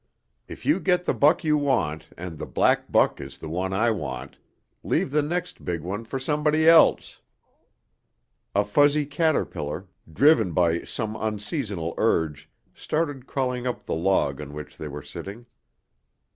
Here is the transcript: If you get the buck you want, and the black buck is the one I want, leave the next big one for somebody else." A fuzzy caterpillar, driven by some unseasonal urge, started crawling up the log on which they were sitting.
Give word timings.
If 0.47 0.65
you 0.65 0.79
get 0.79 1.03
the 1.05 1.13
buck 1.13 1.43
you 1.43 1.59
want, 1.59 2.07
and 2.17 2.39
the 2.39 2.47
black 2.47 2.91
buck 2.91 3.21
is 3.21 3.37
the 3.37 3.47
one 3.49 3.71
I 3.71 3.91
want, 3.91 4.35
leave 4.81 5.11
the 5.11 5.21
next 5.21 5.63
big 5.63 5.81
one 5.81 6.05
for 6.05 6.17
somebody 6.17 6.67
else." 6.67 7.21
A 8.55 8.65
fuzzy 8.65 9.05
caterpillar, 9.05 9.87
driven 10.11 10.53
by 10.53 10.81
some 10.85 11.13
unseasonal 11.15 11.93
urge, 11.99 12.49
started 12.73 13.27
crawling 13.27 13.67
up 13.67 13.83
the 13.83 13.93
log 13.93 14.41
on 14.41 14.53
which 14.55 14.75
they 14.75 14.87
were 14.87 15.03
sitting. 15.03 15.45